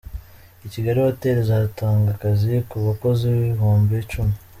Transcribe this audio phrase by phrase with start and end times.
[0.65, 4.33] Ikigali Hoteli izatanga akazi ku bakozi ibihumbi icumi